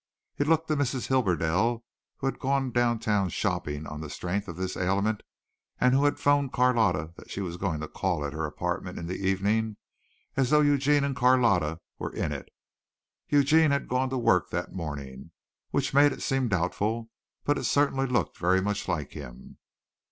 [0.39, 1.09] It looked to Mrs.
[1.09, 1.83] Hibberdell,
[2.17, 5.21] who had gone down town shopping on the strength of this ailment
[5.79, 9.05] and who had phoned Carlotta that she was going to call at her apartment in
[9.05, 9.77] the evening,
[10.35, 12.49] as though Eugene and Carlotta were in it.
[13.29, 15.29] Eugene had gone to work that morning,
[15.69, 17.11] which made it seem doubtful,
[17.43, 19.57] but it certainly looked very much like him.